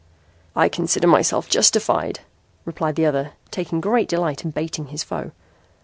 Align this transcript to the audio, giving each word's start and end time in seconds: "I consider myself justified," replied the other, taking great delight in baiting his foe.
"I 0.55 0.67
consider 0.67 1.05
myself 1.05 1.47
justified," 1.47 2.21
replied 2.65 2.95
the 2.95 3.05
other, 3.05 3.33
taking 3.51 3.79
great 3.81 4.07
delight 4.09 4.43
in 4.43 4.49
baiting 4.49 4.87
his 4.87 5.03
foe. 5.03 5.29